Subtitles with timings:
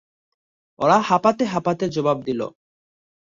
[0.79, 2.41] ওরা হাঁপাতে হাঁপাতে জবাব দিল-